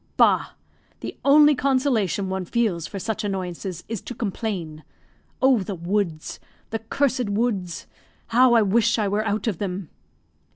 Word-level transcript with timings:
"Bah! 0.17 0.53
The 1.01 1.15
only 1.23 1.53
consolation 1.53 2.27
one 2.27 2.43
feels 2.45 2.87
for 2.87 2.97
such 2.97 3.23
annoyances 3.23 3.83
is 3.87 4.01
to 4.01 4.15
complain. 4.15 4.83
Oh, 5.43 5.59
the 5.59 5.75
woods! 5.75 6.39
the 6.71 6.79
cursed 6.79 7.29
woods! 7.29 7.85
how 8.29 8.55
I 8.55 8.63
wish 8.63 8.97
I 8.97 9.07
were 9.07 9.23
out 9.23 9.45
of 9.45 9.59
them." 9.59 9.91